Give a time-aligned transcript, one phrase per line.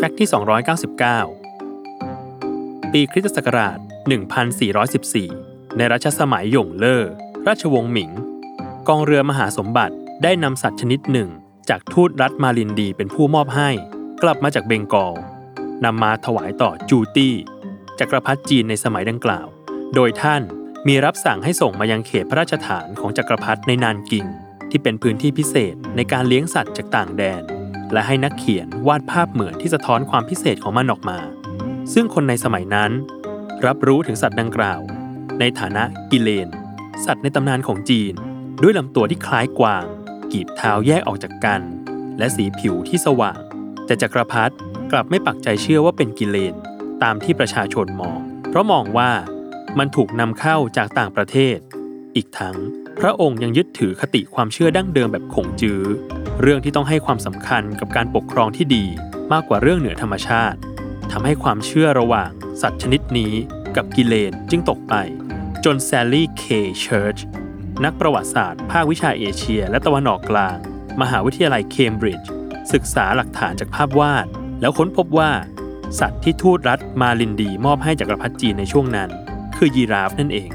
[0.00, 0.30] แฟกต์ที่
[1.20, 3.78] 299 ปีคริสตศักราช
[4.78, 7.04] 1414 ในรัชสมัยหยงเล่อ
[7.48, 8.10] ราชวงศ์หมิง
[8.88, 11.28] กองเรือมหาสมบัติได้นำสัตว์ชนิดหนึ่ง
[11.70, 13.70] จากทูตรัฐมาลินดีเป็นผู้มอบให้
[14.22, 15.14] กลับมาจากเบงกอล
[15.84, 17.34] นำมาถวายต่อจูตี้
[17.98, 19.46] จักรพรรดิจีนในสมัยดังกล่าว
[19.94, 20.42] โดยท่าน
[20.86, 24.26] มีรับสั่งให้ส่งมายังเขตพระราชฐานของจักรพรรดิในนานกิง
[24.70, 27.57] ที่เป็นพื้นที่พิเศษในการเลี้ยงสัตว์จากต่างแดน
[27.92, 31.18] และให้นักเขียนวาดภาพเหมือนที่สะท้อนความพิเศษของมันออกมา
[31.92, 32.90] ซึ่งคนในสมัยนั้น
[33.66, 34.80] รับรู้ถึงสัตว์ดังกล่าว
[35.40, 36.48] ในฐานะกิเลน
[37.04, 38.14] สัตว์ในตำนานของจีน
[38.62, 39.84] ด้วยลำตัวที่คล้ายกวาง
[40.32, 41.60] กีบเท้าแยกออกจากกัน
[42.18, 43.38] และสีผิวที่สว่าง
[43.86, 44.54] แต่จักรพรรดิ
[44.92, 46.54] กลับไม่ปักใจเชื่อว่าเป็นกิเลน
[47.02, 49.10] ตามที่ประชาชนมอง เพราะมองว่า
[49.78, 51.58] มันถูกนำเข้าจากต่างประเทศ
[52.16, 52.56] อีกทั้ง
[53.00, 55.82] พระองค์ยังยึดถือคติความเชื่อดั้งเดิมแบบขงจื้อ
[56.42, 58.84] เรื่องที่ต้องให้ความสำคัญกับการปกครองที่ดี
[59.32, 60.58] มากกว่าเรื่องเหนือธรรมชาติ
[61.12, 62.30] ทำให้ความเชื่อระหว่าง
[62.62, 63.32] สัตว์ชนิดนี้
[63.76, 64.94] กับกิเลนจึงตกไป
[65.64, 66.44] จนแซลลี่เค
[66.80, 67.18] เชิร์ช
[67.84, 70.56] นักประวัติศาสตร์ภาควิชาเอเชีย และตะวันออกกลาง
[71.00, 72.28] มหาวิทยาลัยเคมบริดจ์
[72.72, 74.26] ศึกษาหลักฐานจากภาพวาด
[74.60, 75.30] แล้วค้นพบว่า
[76.00, 79.10] สัตว์ที่ทูตรัฐมาลินดีมอบให้จักรพรรดิจีนในช่วงนั้น
[79.56, 80.50] คือยีราฟนั่นเอง